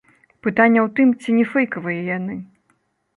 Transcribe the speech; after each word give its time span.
Пытанне 0.45 0.79
ў 0.85 0.87
тым, 0.99 1.11
ці 1.21 1.35
не 1.39 1.45
фэйкавыя 1.51 2.01
яны. 2.17 2.39